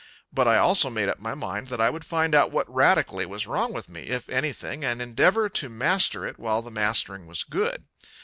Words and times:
But 0.33 0.47
I 0.47 0.57
also 0.57 0.89
made 0.89 1.09
up 1.09 1.19
my 1.19 1.35
mind 1.35 1.67
that 1.67 1.79
I 1.79 1.91
would 1.91 2.03
find 2.03 2.33
out 2.33 2.49
what 2.51 2.67
radically 2.67 3.23
was 3.23 3.45
wrong 3.45 3.71
with 3.71 3.87
me, 3.87 4.05
if 4.09 4.29
anything, 4.29 4.83
and 4.83 4.99
endeavor 4.99 5.47
to 5.47 5.69
master 5.69 6.25
it 6.25 6.39
while 6.39 6.63
the 6.63 6.71
mastering 6.71 7.27
was 7.27 7.43
good. 7.43 7.83